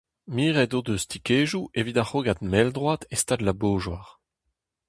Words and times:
Miret 0.35 0.71
o 0.77 0.79
deus 0.85 1.03
tikedoù 1.11 1.63
evit 1.79 1.99
ar 2.01 2.07
c'hrogad 2.09 2.39
mell-droad 2.51 3.01
e 3.13 3.15
stad 3.21 3.41
La 3.43 3.53
Beaujoire. 3.59 4.11